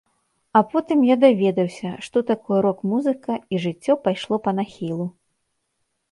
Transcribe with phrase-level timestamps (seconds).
[0.59, 5.05] А потым я даведаўся што такое рок-музыка, і жыццё пайшло па нахілу.